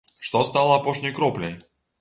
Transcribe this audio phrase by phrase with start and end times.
[0.29, 1.57] Што стала апошняй кропляй?